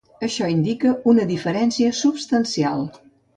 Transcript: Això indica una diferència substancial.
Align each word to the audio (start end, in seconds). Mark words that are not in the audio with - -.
Això 0.27 0.47
indica 0.53 0.93
una 1.13 1.27
diferència 1.33 1.93
substancial. 1.99 2.83